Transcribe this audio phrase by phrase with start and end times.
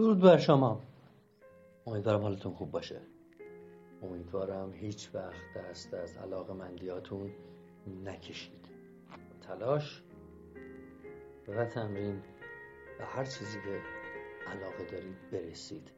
[0.00, 0.82] درود بر شما.
[1.86, 3.00] امیدوارم حالتون خوب باشه.
[4.02, 7.30] امیدوارم هیچ وقت دست از علاقه مندیاتون
[8.04, 8.66] نکشید.
[9.40, 10.02] تلاش
[11.48, 12.22] و تمرین
[13.00, 13.80] و هر چیزی که
[14.50, 15.92] علاقه دارید برسید.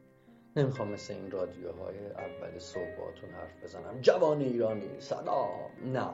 [0.55, 4.01] نمی‌خوام مثل این رادیوهای اول صبح باتون حرف بزنم.
[4.01, 5.71] جوان ایرانی سلام.
[5.93, 6.09] نه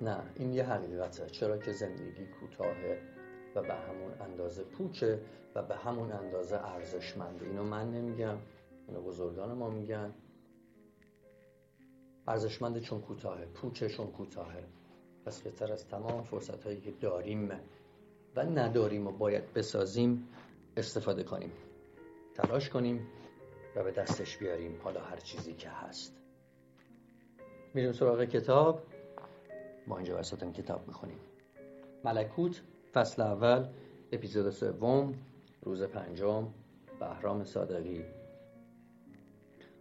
[0.00, 1.26] نه این یه حقیقته.
[1.26, 3.17] چرا که زندگی کوتاهه
[3.62, 5.20] به همون اندازه پوچه
[5.54, 8.36] و به همون اندازه ارزشمنده اینو من نمیگم
[8.88, 10.14] اینو بزرگان ما میگن.
[12.28, 14.64] ارزشمنده چون کوتاهه پوچه چون کوتاهه.
[15.26, 17.50] پس بهتر از تمام فرصت هایی که داریم
[18.36, 20.28] و نداریم و باید بسازیم
[20.76, 21.52] استفاده کنیم
[22.34, 23.08] تلاش کنیم
[23.76, 26.20] و به دستش بیاریم حالا هر چیزی که هست.
[27.74, 28.82] میریم سراغ کتاب.
[29.86, 31.18] ما اینجا وسط کتاب می‌خونیم.
[32.04, 32.62] ملکوت
[32.94, 33.66] فصل اول
[34.12, 35.14] اپیزود سوم
[35.62, 36.48] روز پنجم
[37.00, 38.04] بهرام صادقی.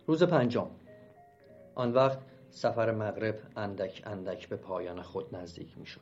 [0.08, 0.68] روز پنجم.
[1.76, 6.02] آن وقت سفر مغرب اندک اندک به پایان خود نزدیک می شد.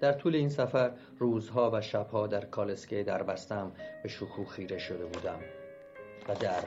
[0.00, 5.06] در طول این سفر روزها و شبها در کالسکه در بستم به شکوه خیره شده
[5.06, 5.38] بودم
[6.28, 6.64] و در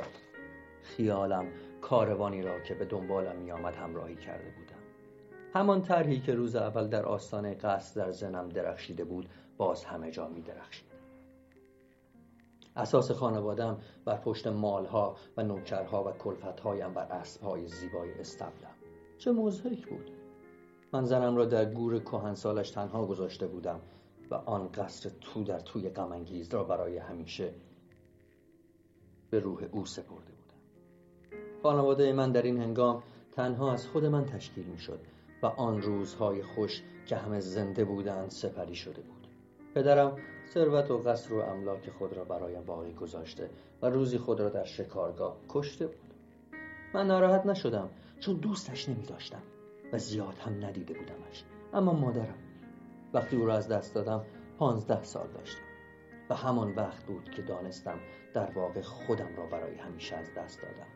[0.83, 1.45] خیالم
[1.81, 4.79] کاروانی را که به دنبالم می آمد همراهی کرده بودم.
[5.53, 10.27] همان طرحی که روز اول در آستانه قصد در زنم درخشیده بود باز همه جا
[10.27, 10.89] می درخشید
[12.75, 18.75] اساس خانوادم بر پشت مالها و نوکرها و کلفتهایم بر اسبهای زیبای استبلم.
[19.17, 20.11] چه مزهک بود.
[20.93, 23.79] من زنم را در گور کهنسالش تنها گذاشته بودم
[24.31, 27.53] و آن قصر تو در توی غمانگیز را برای همیشه
[29.29, 30.59] به روح او سپرده بودم.
[31.63, 34.99] خانواده من در این هنگام تنها از خود من تشکیل می شد
[35.43, 39.18] و آن روزهای خوش که همه زنده بودند سپری شده بود.
[39.75, 40.17] پدرم
[40.47, 43.49] ثروت و قصر و املاک خود را برایم باقی گذاشته
[43.81, 46.13] و روزی خود را در شکارگاه کشته بود.
[46.93, 47.89] من ناراحت نشدم
[48.19, 49.41] چون دوستش نمی داشتم
[49.93, 51.43] و زیاد هم ندیده بودمش.
[51.73, 52.37] اما مادرم
[53.13, 54.25] وقتی او را از دست دادم
[54.57, 55.63] پانزده سال داشتم.
[56.29, 57.99] و همان وقت بود که دانستم
[58.33, 60.87] در واقع خودم را برای همیشه از دست دادم.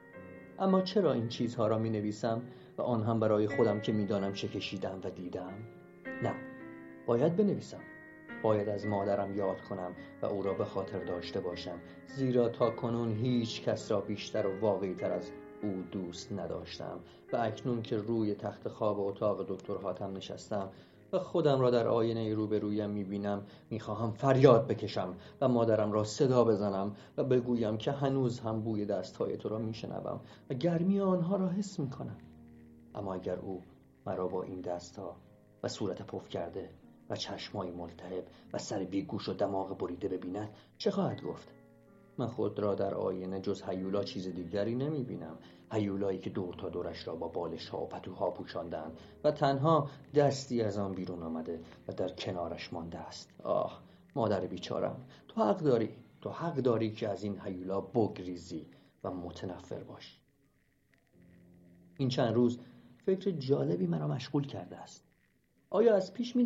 [0.59, 2.41] اما چرا این چیزها را می نویسم
[2.77, 5.53] و آن هم برای خودم که می‌دانم چه کشیدم و دیدم؟
[6.23, 6.35] نه
[7.05, 7.81] باید بنویسم.
[8.43, 11.79] باید از مادرم یاد کنم و او را به خاطر داشته باشم
[12.15, 15.31] زیرا تا کنون هیچ کس را بیشتر و واقعی تر از
[15.63, 16.99] او دوست نداشتم.
[17.33, 20.69] و اکنون که روی تخت خواب اتاق دکتر حاتم نشستم
[21.13, 26.95] و خودم را در آینه روبرویم می‌بینم می‌خواهم فریاد بکشم و مادرم را صدا بزنم
[27.17, 31.79] و بگویم که هنوز هم بوی دستهای تو را میشنوم و گرمی آنها را حس
[31.79, 32.17] می‌کنم.
[32.95, 33.61] اما اگر او
[34.05, 35.15] مرا با این دستها
[35.63, 36.69] و صورت پف کرده
[37.09, 41.53] و چشمای ملتهب و سر بیگوش و دماغ بریده ببیند چه خواهد گفت؟
[42.17, 45.37] من خود را در آینه جز هیولا چیز دیگری نمی بینم
[45.71, 50.61] هیولایی که دور تا دورش را با بالش ها و پتوها پوشاندند و تنها دستی
[50.61, 53.29] از آن بیرون آمده و در کنارش مانده است.
[53.43, 53.83] آه
[54.15, 55.89] مادر بیچارم تو حق داری
[56.21, 58.67] تو حق داری که از این هیولا بگریزی
[59.03, 60.17] و متنفر باشی.
[61.97, 62.59] این چند روز
[63.05, 65.12] فکر جالبی مرا مشغول کرده است.
[65.73, 66.45] آیا از پیش می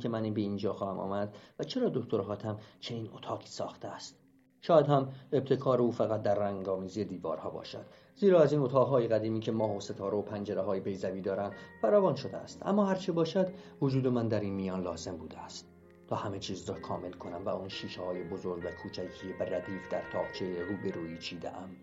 [0.00, 4.20] که من به اینجا خواهم آمد و چرا دکتر حاتم چنین اتاقی ساخته است؟
[4.60, 7.84] شاید هم ابتکار او فقط در رنگامیزی دیوارها باشد
[8.14, 11.52] زیرا از این اتاقهای قدیمی که ماه و ستاره و پنجره های بیزوی دارند
[11.82, 12.66] فراوان شده است.
[12.66, 13.48] اما هرچه باشد
[13.80, 15.68] وجود من در این میان لازم بوده است.
[16.08, 19.88] تا همه چیز را کامل کنم و اون شیشه های بزرگ و کوچکی به ردیف
[19.90, 21.76] در تاقچه روبرویی چیده ام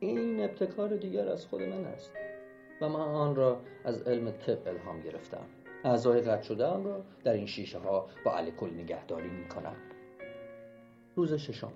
[0.00, 2.10] این ابتکار دیگر از خود من است
[2.80, 5.61] و من آن را از علم طب الهام گرفتم.
[5.84, 9.76] اعضای قطع شده را در این شیشه ها با الکل نگهداری می کنم.
[11.14, 11.72] روز ششم.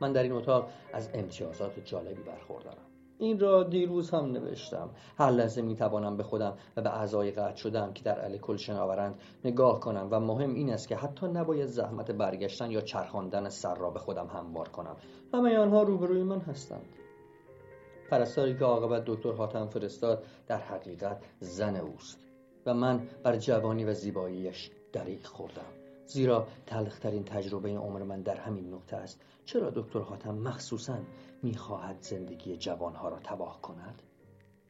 [0.00, 2.86] من در این اتاق از امتیازات جالبی برخوردارم.
[3.18, 4.90] این را دیروز هم نوشتم.
[5.18, 9.20] هر لحظه می توانم به خودم و به اعضای قطع شدم که در الکل شناورند
[9.44, 13.90] نگاه کنم و مهم این است که حتی نباید زحمت برگشتن یا چرخاندن سر را
[13.90, 14.96] به خودم هموار کنم.
[15.34, 16.88] همه آنها روبروی من هستند.
[18.10, 22.33] پرستاری که عاقبت دکتر حاتم فرستاد در حقیقت زن اوست.
[22.66, 25.72] و من بر جوانی و زیباییش دریق خوردم.
[26.06, 29.20] زیرا تلخترین تجربه عمر من در همین نقطه است.
[29.44, 30.98] چرا دکتر حاتم مخصوصا
[31.42, 34.02] می‌خواهد زندگی جوانها را تباه کند؟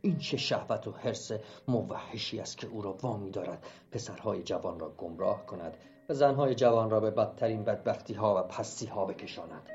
[0.00, 1.32] این چه شهوت و حرس
[1.69, 5.76] موحشی است که او را وامی دارد پسرهای جوان را گمراه کند
[6.08, 9.70] و زنهای جوان را به بدترین بدبختی ها و پستی ها بکشاند.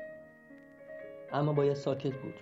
[1.32, 2.34] اما باید ساکت بود.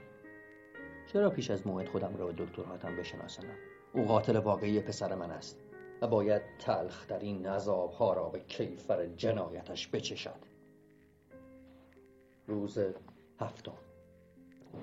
[1.13, 3.57] چرا پیش از موعد خودم را به دکتر حاتم بشناسانم
[3.95, 5.68] او قاتل واقعی پسر من است.
[6.03, 10.49] و باید تلخ در این ها را به کیفر جنایتش بچشد.
[12.47, 12.79] روز
[13.41, 13.73] هفتم.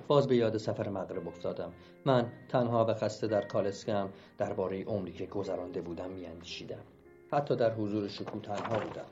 [0.07, 1.73] باز به یاد سفر مغرب افتادم.
[2.06, 6.83] من تنها و خسته در کالسکم درباره عمری که گذرانده بودم میاندیشیدم.
[7.31, 9.06] حتی در حضور شکو تنها بودم.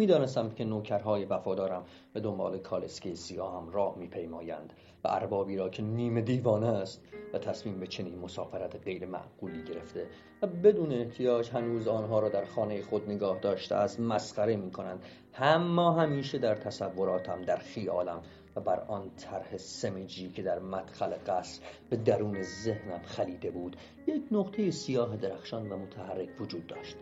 [0.00, 4.72] می‌دانستم که نوکرهای وفادارم به دنبال کالسکه سیاهم راه میپیمایند
[5.04, 7.02] و اربابی را که نیمه دیوانه است
[7.34, 10.06] و تصمیم به چنین مسافرت غیر معقولی گرفته
[10.42, 15.02] و بدون احتیاج هنوز آنها را در خانه خود نگاه داشته از مسخره می کنند
[15.38, 18.22] اما همیشه در تصوراتم در خیالم
[18.56, 24.22] و بر آن طرح سمجی که در مدخل قصر به درون ذهنم خلیده بود یک
[24.30, 26.96] نقطه سیاه درخشان و متحرک وجود داشت.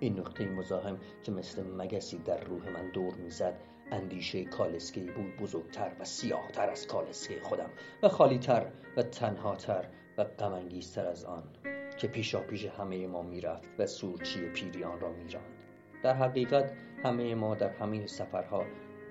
[0.00, 3.54] این نقطه مزاحم که مثل مگسی در روح من دور می‌زد
[3.90, 7.70] اندیشه کالسکه بود بزرگتر و سیاهتر از کالسکه خودم
[8.02, 8.66] و خالیتر
[8.96, 9.84] و تنهاتر
[10.18, 11.42] و غمانگیزتر از آن
[11.96, 15.56] که پیشا پیش همه ما می‌رفت و سورچی پیریان را میراند.
[16.02, 16.72] در حقیقت
[17.04, 18.64] همه ما در همه سفرها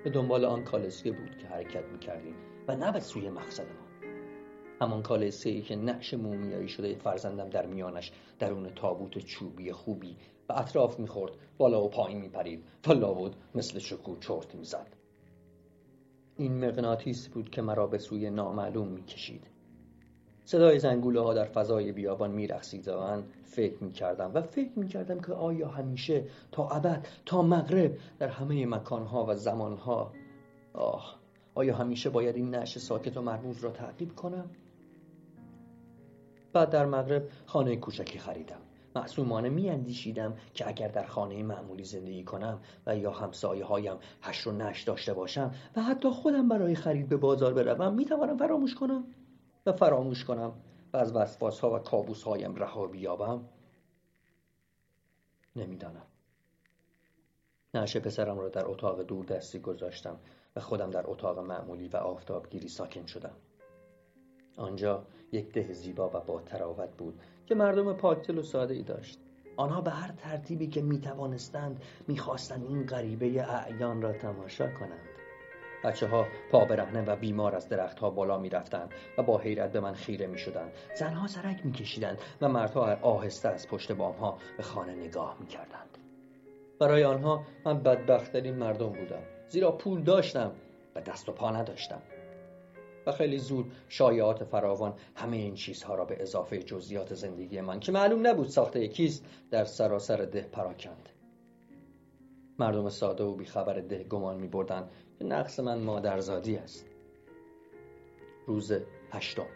[0.04, 2.36] به دنبال آن کالسکه بود که حرکت می‌کردیم
[2.68, 3.85] و نه به سوی مقصد ما.
[4.82, 10.18] همان کالسکه ای که نقش مومیایی شده فرزندم در میانش درون تابوت چوبی خوبی
[10.50, 14.96] و اطراف می‌خورد بالا و پایین میپرید و لابد مثل شکو چرت می‌زد
[16.38, 19.48] این مغناطیس بود که مرا به سوی نامعلوم می‌کشید
[20.46, 25.34] صدای زنگوله ها در فضای بیابان میرخصید و من فکر می‌کردم و فکر می‌کردم که
[25.34, 30.12] آیا همیشه تا ابد تا مغرب در همه مکانها و زمانها
[30.74, 31.20] آه
[31.56, 34.50] آیا همیشه باید این نعش ساکت و مرموز را تعقیب کنم؟
[36.56, 38.62] بعد در مغرب خانه کوچکی خریدم.
[38.96, 44.48] معصومانه می اندیشیدم که اگر در خانه معمولی زندگی کنم و یا همسایه هایم هش
[44.48, 48.76] و نش داشته باشم و حتی خودم برای خرید به بازار بروم می توانم فراموش
[48.76, 49.04] کنم
[49.66, 50.54] و فراموش کنم
[50.94, 53.46] و از وسواس ها و کابوس هایم رها بیابم.
[55.56, 56.06] نمی‌دانم.
[57.74, 60.20] نعش پسرم را در اتاق دور دستی گذاشتم
[60.56, 63.36] و خودم در اتاق معمولی و آفتابگیری ساکن شدم.
[64.58, 69.20] آنجا یک ده زیبا و با تراوت بود که مردم پاکدل و ساده ای داشت.
[69.58, 75.10] آنها به هر ترتیبی که می توانستند می‌خواستند این غریبه اعیان را تماشا کنند.
[75.84, 79.72] بچه ها پا برهنه و بیمار از درخت ها بالا می رفتند و با حیرت
[79.72, 84.16] به من خیره می شدند زنها سرک می کشیدند و مردها آهسته از پشت بام
[84.16, 85.98] ها به خانه نگاه می کردند
[86.80, 90.52] برای آنها من بدبختترین مردم بودم زیرا پول داشتم
[90.96, 92.02] و دست و پا نداشتم.
[93.06, 97.92] و خیلی زود شایعات فراوان همه این چیزها را به اضافه جزئیات زندگی من که
[97.92, 101.10] معلوم نبود ساخته کیست در سراسر ده پراکند.
[102.60, 106.86] مردم ساده و بیخبر ده گمان می بردن که نقص من مادرزادی است.
[108.48, 108.74] روز
[109.12, 109.48] هشتم.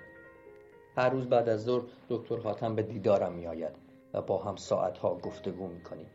[0.95, 3.75] هر روز بعد از ظهر دکتر حاتم به دیدارم می آید
[4.13, 6.09] و با هم ساعتها گفتگو می کنیم.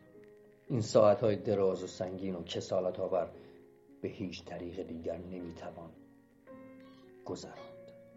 [0.69, 3.31] این ساعتهای دراز و سنگین و کسالت آور
[4.03, 5.91] به هیچ طریق دیگر نمی‌توان
[7.25, 7.59] گذراند.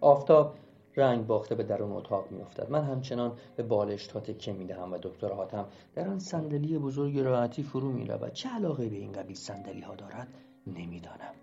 [0.01, 0.55] آفتاب
[0.95, 2.69] رنگ باخته به درون اتاق میافتد.
[2.69, 5.65] من همچنان به بالش تا تکه می‌دهم و دکتر حاتم
[5.95, 8.33] در آن صندلی بزرگ راحتی فرو می‌رود.
[8.33, 10.27] چه علاقه به این قبیل صندلی ها دارد؟
[10.67, 11.33] نمی‌دانم.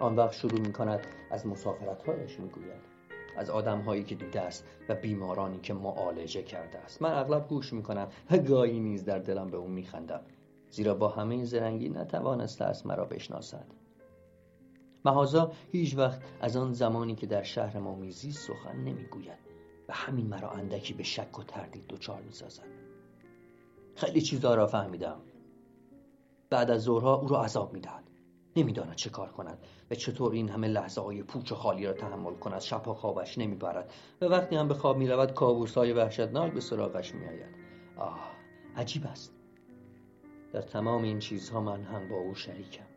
[0.00, 2.90] آن وقت شروع می کند از مسافرت هایش می گوید
[3.36, 7.02] از آدم هایی که دیده است و بیمارانی که معالجه کرده است.
[7.02, 10.20] من اغلب گوش می کنم و گاهی نیز در دلم به او می خندم
[10.70, 13.79] زیرا با همه زرنگی نتوانسته است مرا بشناسد.
[15.04, 19.38] مهازا هیچ وقت از آن زمانی که در شهر ما میزیست سخن نمی‌گوید
[19.88, 22.66] و همین مرا اندکی به شک و تردید دچار می‌سازد.
[23.94, 25.20] خیلی چیزا را فهمیدم.
[26.50, 28.04] بعد از ظهرها او را عذاب می‌دهد.
[28.56, 29.58] نمی‌داند چه کار کند
[29.90, 33.92] و چطور این همه لحظه های پوچ و خالی را تحمل کند شبها خوابش نمی‌برد
[34.20, 37.54] و وقتی هم به خواب می‌رود کابوس های وحشتناک به سراغش میآید.
[37.96, 38.20] آه
[38.76, 39.34] عجیب است.
[40.52, 42.89] در تمام این چیزها من هم با او شریکم.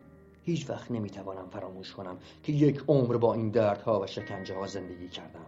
[0.44, 5.08] هیچ وقت نمی‌توانم فراموش کنم که یک عمر با این دردها و شکنجه ها زندگی
[5.08, 5.46] کردم.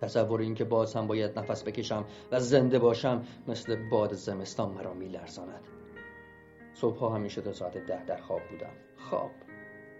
[0.00, 5.60] تصور اینکه باز هم باید نفس بکشم و زنده باشم مثل باد زمستان مرا میلرزاند.
[6.74, 8.72] صبحها همیشه تا ساعت ده در خواب بودم.
[9.10, 9.30] خواب.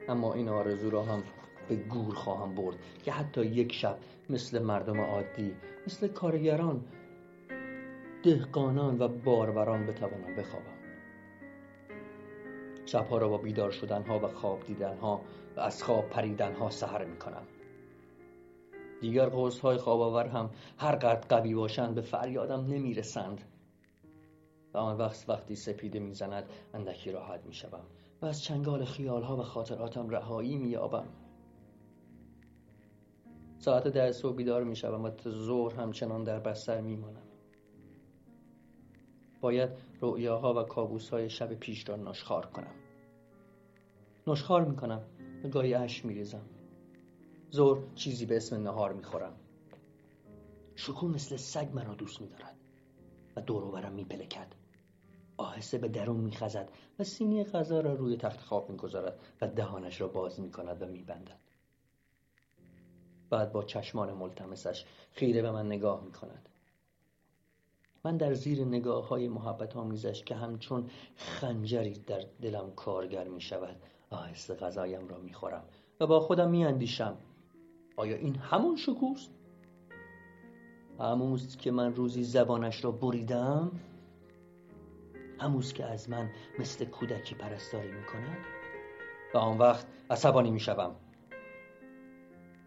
[0.08, 1.22] اما این آرزو را هم
[1.68, 3.98] به گور خواهم برد که حتی یک شب
[4.30, 5.54] مثل مردم عادی
[5.86, 6.84] مثل کارگران
[8.22, 10.83] دهقانان و باروران بتوانم بخوابم.
[12.86, 15.20] شبها را با بیدار شدنها و خواب دیدنها
[15.56, 17.46] و از خواب پریدنها سهر می‌کنم.
[19.00, 19.28] دیگر
[19.62, 23.40] های خواب آور هم هر قدر قوی باشند به فریادم نمی‌رسند.
[24.74, 27.84] و آن وقت وقتی سپیده می‌زند اندکی راحت می‌شوم
[28.22, 31.06] و از چنگال خیالها و خاطراتم رهایی مییابم.
[33.58, 37.22] ساعت ده صبح بیدار می‌شوم و تا ظهر همچنان در بستر میمانم.
[39.44, 39.70] باید
[40.00, 40.66] رؤیاها و
[41.10, 42.74] های شب پیش را ناشخار کنم.
[44.26, 45.02] نشخار می‌کنم.
[45.44, 46.44] و گاهی اش میریزم.
[47.50, 49.36] زور چیزی به اسم نهار می‌خورم.
[50.74, 52.56] شکو مثل سگ مرا دوست میدارد
[53.36, 54.54] و دور برم میپلکد.
[55.36, 60.08] آهسته به درون میخزد و سینی غذا را روی تخت خواب می‌گذارد و دهانش را
[60.08, 61.40] باز می‌کند و میبندد.
[63.30, 66.48] بعد با چشمان ملتمسش خیره به من نگاه می‌کند.
[68.04, 73.76] من در زیر نگاه های محبت آمیزش که همچون خنجری در دلم کارگر می شود
[74.10, 75.64] آهسته غذایم را می خورم
[76.00, 77.16] و با خودم می اندیشم
[77.96, 79.30] آیا این همون شکوست؟
[81.00, 83.72] هموست که من روزی زبانش را بریدم؟
[85.40, 88.38] هموست که از من مثل کودکی پرستاری می کند؟
[89.34, 90.96] و آن وقت عصبانی می شوم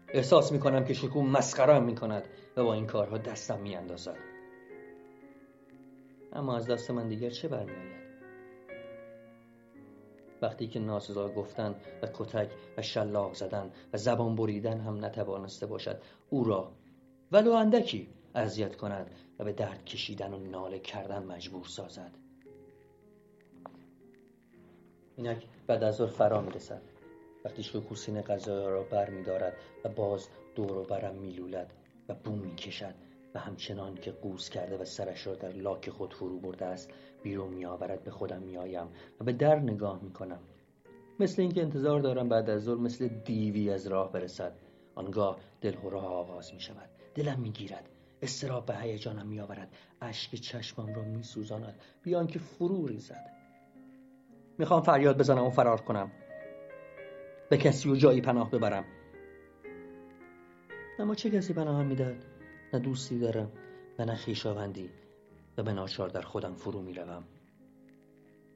[0.08, 4.27] احساس می کنم که شکوه مسخرم می کند و با این کارها دستم می اندازد
[6.32, 7.98] اما از دست من دیگر چه برمیآید؟
[10.42, 16.02] وقتی که ناسزا گفتن و کتک و شلاق زدن و زبان بریدن هم نتوانسته باشد
[16.30, 16.72] او را
[17.32, 22.10] ولو اندکی اذیت کند و به درد کشیدن و ناله کردن مجبور سازد.
[25.16, 26.82] اینک بعد از ظهر فرا می‌رسد.
[27.44, 31.72] وقتی شکوسین غذا را بر می دارد و باز دور و برم میلولد
[32.08, 32.94] و بوم می‌کشد.
[33.38, 36.90] همچنان که قوز کرده و سرش را در لاک خود فرو برده است
[37.22, 38.88] بیرون می آورد به خودم می آیم
[39.20, 40.40] و به در نگاه می کنم
[41.20, 44.52] مثل اینکه انتظار دارم بعد از ظهر مثل دیوی از راه برسد.
[44.94, 47.88] آنگاه دلهوره آغاز می شود دلم می گیرد
[48.22, 49.68] استراب به هیجانم می آورد
[50.00, 53.30] اشک چشمم را می سوزاند بیان که فرو ریزد.
[54.58, 56.10] می‌خوام فریاد بزنم و فرار کنم.
[57.50, 58.84] به کسی و جایی پناه ببرم.
[60.98, 62.16] اما چه کسی پناهم می‌داد
[62.72, 63.52] نه دوستی دارم
[63.98, 64.90] و نه خویشاوندی
[65.56, 67.24] و به ناچار در خودم فرو می‌روم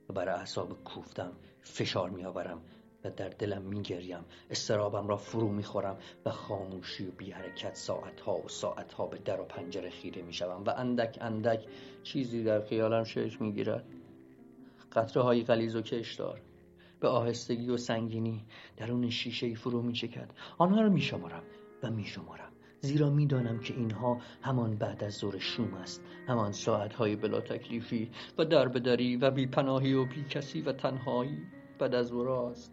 [0.09, 2.63] و بر اعصاب کوفتم فشار میآورم
[3.05, 4.25] و در دلم میگریم.
[4.51, 9.45] استرابم را فرو می‌خورم و خاموشی و بی حرکت ساعتها و ساعتها به در و
[9.45, 11.67] پنجره خیره می‌شوم و اندک اندک
[12.03, 13.85] چیزی در خیالم شکل می‌گیرد.
[14.93, 16.41] قطره های غلیظ و کشدار
[17.01, 18.45] به آهستگی و سنگینی
[18.77, 20.31] درون شیشه فرو میچکد.
[20.59, 21.43] آنها را میشمارم
[21.83, 22.52] و میشمارم.
[22.85, 28.45] زیرا می‌دانم که اینها همان بعد از ظهر شوم است همان ساعتهای بلا تکلیفی و
[28.45, 31.39] دربدری و بیپناهی و بی کسی و تنهایی
[31.79, 32.73] بعد از است.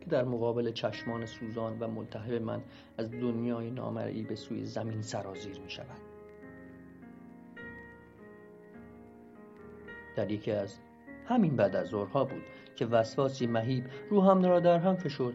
[0.00, 2.62] که در مقابل چشمان سوزان و ملتهب من
[2.98, 6.00] از دنیای نامرئی به سوی زمین سرازیر می شود
[10.16, 10.78] در یکی از
[11.26, 12.42] همین بعد از ظهرها بود
[12.76, 15.34] که وسواسی مهیب روحم را در هم فشرد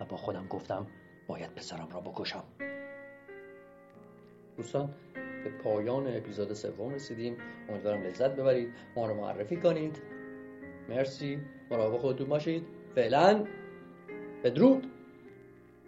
[0.00, 0.86] و با خودم گفتم
[1.28, 2.44] باید پسرم را بکشم.
[4.56, 4.94] دوستان
[5.44, 7.36] به پایان اپیزود سوم رسیدیم.
[7.68, 8.74] امیدوارم لذت ببرید.
[8.96, 10.02] ما رو معرفی کنید.
[10.88, 11.38] مرسی.
[11.70, 12.66] مراقب خودتون باشید.
[12.94, 13.44] فعلا
[14.44, 14.97] بدرود.